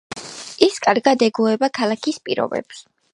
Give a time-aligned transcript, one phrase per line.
[0.67, 2.83] ის კარგად ეგუება ქალაქის პირობებს.